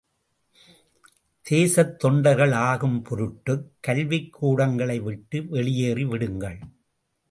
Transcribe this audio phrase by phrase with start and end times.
[1.49, 6.59] தேசத் தொண்டர்கள் ஆகும் பொருட்டுக் கல்விக்கூடங்களை விட்டு வெளியேறி விடுங்கள்.